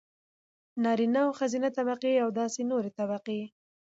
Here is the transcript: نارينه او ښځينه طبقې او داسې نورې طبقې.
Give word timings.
نارينه 0.83 1.19
او 1.25 1.31
ښځينه 1.39 1.69
طبقې 1.77 2.13
او 2.23 2.29
داسې 2.39 2.61
نورې 2.71 2.91
طبقې. 2.99 3.41